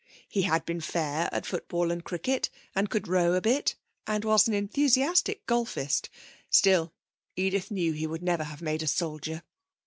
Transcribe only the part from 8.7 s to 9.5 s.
a soldier.